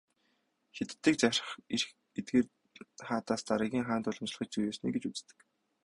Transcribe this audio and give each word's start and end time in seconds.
Хятадыг 0.75 1.15
захирах 1.21 1.53
эрх 1.75 1.89
эдгээр 2.19 2.47
хаадаас 3.07 3.41
дараагийн 3.47 3.87
хаанд 3.87 4.07
уламжлахыг 4.09 4.49
"зүй 4.51 4.65
ёсны" 4.71 4.87
гэж 4.93 5.03
үздэг. 5.09 5.37